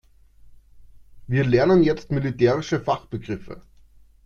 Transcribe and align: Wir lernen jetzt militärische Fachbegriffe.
Wir 1.27 1.45
lernen 1.45 1.83
jetzt 1.83 2.09
militärische 2.09 2.79
Fachbegriffe. 2.81 3.61